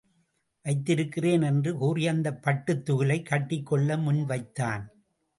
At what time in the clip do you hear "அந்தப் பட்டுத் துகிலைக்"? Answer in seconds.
2.07-3.27